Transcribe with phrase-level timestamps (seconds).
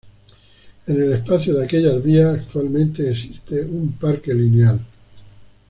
[0.87, 4.81] En el espacio de aquellas vías, actualmente existe un parque lineal.